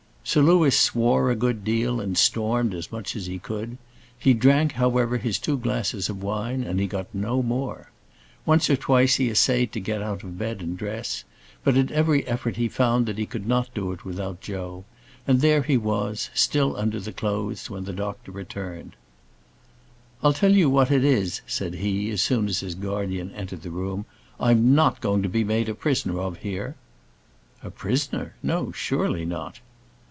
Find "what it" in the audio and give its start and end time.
20.69-21.03